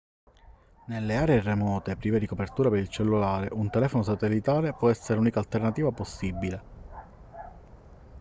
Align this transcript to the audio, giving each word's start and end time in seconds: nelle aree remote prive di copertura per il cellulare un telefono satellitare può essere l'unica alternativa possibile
nelle 0.87 1.15
aree 1.15 1.41
remote 1.43 1.95
prive 1.95 2.17
di 2.17 2.25
copertura 2.25 2.71
per 2.71 2.79
il 2.79 2.87
cellulare 2.89 3.49
un 3.51 3.69
telefono 3.69 4.01
satellitare 4.01 4.73
può 4.73 4.89
essere 4.89 5.19
l'unica 5.19 5.37
alternativa 5.37 5.91
possibile 5.91 6.63